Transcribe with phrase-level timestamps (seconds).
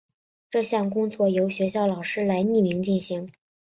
[0.49, 3.31] 这项工作由学校老师来匿名进行。